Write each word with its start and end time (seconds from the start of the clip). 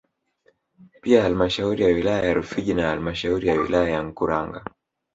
Pia 1.01 1.21
halmashauri 1.23 1.83
ya 1.83 1.89
wilaya 1.89 2.25
ya 2.25 2.33
Rufiji 2.33 2.73
na 2.73 2.87
halmashauri 2.87 3.47
ya 3.47 3.53
wilaya 3.55 3.89
ya 3.89 4.03
Mkuranga 4.03 4.65